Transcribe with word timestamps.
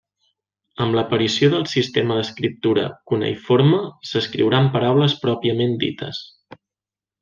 Amb 0.85 0.95
l'aparició 0.99 1.49
del 1.55 1.67
sistema 1.73 2.17
d'escriptura 2.21 2.87
cuneïforme, 3.13 3.85
s'escriuran 4.15 4.73
paraules 4.79 5.19
pròpiament 5.27 5.81
dites. 5.89 6.27